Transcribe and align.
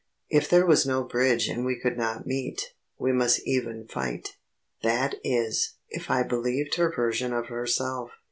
If 0.29 0.49
there 0.49 0.65
was 0.65 0.83
no 0.83 1.03
bridge 1.03 1.47
and 1.47 1.63
we 1.63 1.79
could 1.79 1.95
not 1.95 2.25
meet, 2.25 2.73
we 2.97 3.11
must 3.13 3.39
even 3.47 3.85
fight; 3.87 4.29
that 4.81 5.13
is, 5.23 5.75
if 5.89 6.09
I 6.09 6.23
believed 6.23 6.73
her 6.77 6.91
version 6.91 7.33
of 7.33 7.49
herself. 7.49 8.09